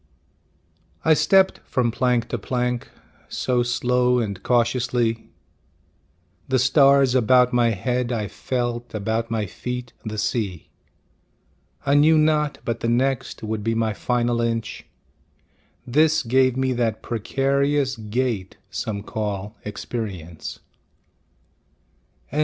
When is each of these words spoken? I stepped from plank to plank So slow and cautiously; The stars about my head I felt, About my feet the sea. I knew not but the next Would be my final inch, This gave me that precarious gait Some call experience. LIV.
I 1.05 1.13
stepped 1.13 1.59
from 1.59 1.91
plank 1.91 2.27
to 2.29 2.39
plank 2.39 2.89
So 3.29 3.61
slow 3.61 4.17
and 4.17 4.41
cautiously; 4.41 5.29
The 6.47 6.57
stars 6.57 7.13
about 7.13 7.53
my 7.53 7.69
head 7.69 8.11
I 8.11 8.27
felt, 8.27 8.95
About 8.95 9.29
my 9.29 9.45
feet 9.45 9.93
the 10.03 10.17
sea. 10.17 10.69
I 11.85 11.93
knew 11.93 12.17
not 12.17 12.57
but 12.65 12.79
the 12.79 12.89
next 12.89 13.43
Would 13.43 13.63
be 13.63 13.75
my 13.75 13.93
final 13.93 14.41
inch, 14.41 14.87
This 15.85 16.23
gave 16.23 16.57
me 16.57 16.73
that 16.73 17.03
precarious 17.03 17.95
gait 17.95 18.57
Some 18.71 19.03
call 19.03 19.55
experience. 19.63 20.61
LIV. 22.33 22.39